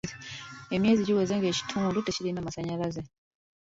Emyezi 0.75 1.01
giweze 1.07 1.33
ng'ekitundu 1.35 1.99
tekirina 2.01 2.39
masannyalaze. 2.45 3.03